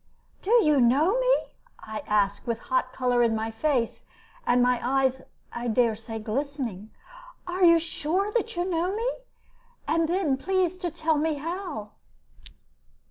[0.41, 1.35] "Do you know me?"
[1.79, 4.03] I asked, with hot color in my face,
[4.47, 5.21] and my eyes,
[5.53, 6.89] I dare say, glistening.
[7.45, 9.07] "Are you sure that you know me?
[9.87, 11.91] And then please to tell me how."